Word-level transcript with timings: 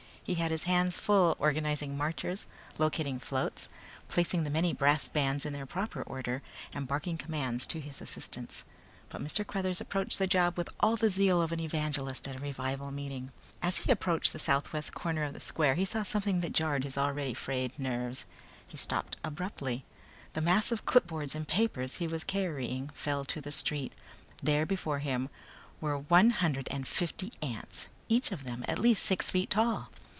He 0.23 0.35
had 0.35 0.51
his 0.51 0.63
hands 0.63 0.95
full 0.97 1.35
organizing 1.39 1.97
marchers, 1.97 2.47
locating 2.77 3.19
floats, 3.19 3.67
placing 4.07 4.45
the 4.45 4.49
many 4.49 4.71
brass 4.71 5.09
bands 5.09 5.45
in 5.45 5.51
their 5.51 5.65
proper 5.65 6.03
order 6.03 6.41
and 6.71 6.87
barking 6.87 7.17
commands 7.17 7.67
to 7.67 7.79
assistants. 7.79 8.63
But 9.09 9.21
Mr. 9.21 9.45
Cruthers 9.45 9.81
approached 9.81 10.19
the 10.19 10.27
job 10.27 10.57
with 10.57 10.69
all 10.79 10.95
the 10.95 11.09
zeal 11.09 11.41
of 11.41 11.51
an 11.51 11.59
evangelist 11.59 12.29
at 12.29 12.37
a 12.39 12.41
revival 12.41 12.91
meeting. 12.91 13.33
As 13.61 13.79
he 13.79 13.91
approached 13.91 14.31
the 14.31 14.39
south 14.39 14.71
west 14.71 14.93
corner 14.93 15.23
of 15.23 15.33
the 15.33 15.41
square 15.41 15.75
he 15.75 15.83
saw 15.83 16.01
something 16.03 16.39
that 16.39 16.53
jarred 16.53 16.85
his 16.85 16.97
already 16.97 17.33
frayed 17.33 17.77
nerves. 17.77 18.23
He 18.65 18.77
stopped 18.77 19.17
abruptly. 19.25 19.83
The 20.31 20.39
mass 20.39 20.71
of 20.71 20.85
clipboards 20.85 21.35
and 21.35 21.45
papers 21.45 21.95
he 21.95 22.07
was 22.07 22.23
carrying 22.23 22.87
fell 22.93 23.25
to 23.25 23.41
the 23.41 23.51
street. 23.51 23.91
There 24.41 24.65
before 24.65 24.99
him 24.99 25.27
were 25.81 25.97
one 25.97 26.29
hundred 26.29 26.69
and 26.71 26.87
fifty 26.87 27.33
ants, 27.41 27.89
each 28.07 28.31
of 28.31 28.45
them 28.45 28.63
at 28.69 28.79
least 28.79 29.03
six 29.03 29.29
feet 29.29 29.49
tall. 29.49 29.89